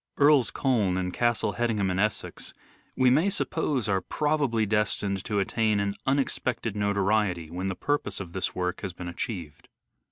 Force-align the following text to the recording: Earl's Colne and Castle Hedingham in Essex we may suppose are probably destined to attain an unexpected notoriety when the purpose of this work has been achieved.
Earl's 0.17 0.49
Colne 0.49 0.97
and 0.97 1.13
Castle 1.13 1.51
Hedingham 1.51 1.91
in 1.91 1.99
Essex 1.99 2.55
we 2.97 3.11
may 3.11 3.29
suppose 3.29 3.87
are 3.87 4.01
probably 4.01 4.65
destined 4.65 5.23
to 5.25 5.37
attain 5.37 5.79
an 5.79 5.95
unexpected 6.07 6.75
notoriety 6.75 7.51
when 7.51 7.67
the 7.67 7.75
purpose 7.75 8.19
of 8.19 8.33
this 8.33 8.55
work 8.55 8.81
has 8.81 8.93
been 8.93 9.07
achieved. 9.07 9.67